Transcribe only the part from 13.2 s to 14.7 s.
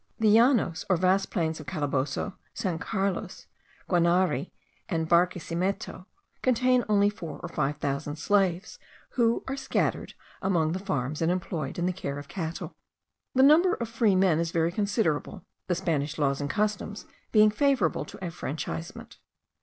The number of free men is